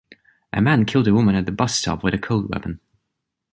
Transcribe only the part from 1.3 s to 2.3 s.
at the bus stop with a